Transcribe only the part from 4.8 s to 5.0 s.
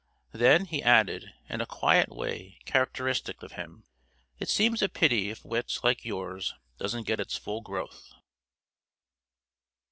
a